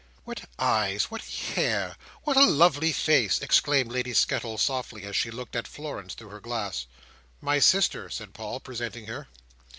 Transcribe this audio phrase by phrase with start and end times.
[0.23, 1.11] "What eyes!
[1.11, 1.21] What
[1.53, 1.95] hair!
[2.23, 6.39] What a lovely face!" exclaimed Lady Skettles softly, as she looked at Florence through her
[6.41, 6.87] glass.
[7.39, 9.27] "My sister," said Paul, presenting her.